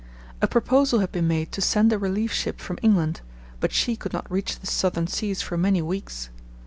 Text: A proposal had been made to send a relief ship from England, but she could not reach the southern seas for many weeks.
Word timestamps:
A 0.41 0.47
proposal 0.47 0.97
had 0.97 1.11
been 1.11 1.27
made 1.27 1.51
to 1.51 1.61
send 1.61 1.93
a 1.93 1.99
relief 1.99 2.31
ship 2.33 2.59
from 2.59 2.79
England, 2.81 3.21
but 3.59 3.71
she 3.71 3.95
could 3.95 4.13
not 4.13 4.31
reach 4.31 4.57
the 4.57 4.65
southern 4.65 5.05
seas 5.05 5.43
for 5.43 5.57
many 5.57 5.83
weeks. 5.83 6.31